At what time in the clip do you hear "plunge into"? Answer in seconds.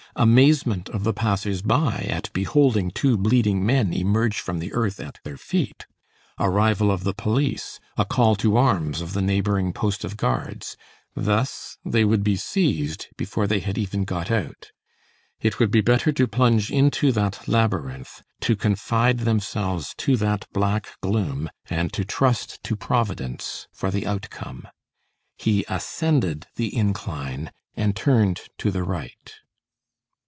16.27-17.13